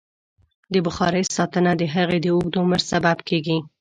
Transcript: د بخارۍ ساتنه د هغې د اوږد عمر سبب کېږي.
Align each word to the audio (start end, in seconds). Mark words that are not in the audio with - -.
د 0.73 0.75
بخارۍ 0.85 1.23
ساتنه 1.37 1.71
د 1.77 1.83
هغې 1.95 2.17
د 2.21 2.27
اوږد 2.33 2.53
عمر 2.61 2.81
سبب 2.91 3.17
کېږي. 3.29 3.57